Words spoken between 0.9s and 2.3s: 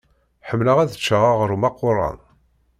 ččeɣ aɣṛum aqquṛan.